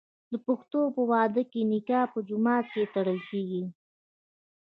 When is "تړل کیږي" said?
2.93-3.63